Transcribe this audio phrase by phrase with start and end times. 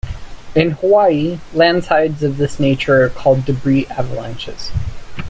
[0.55, 4.71] In Hawaii, landslides of this nature are called debris avalanches.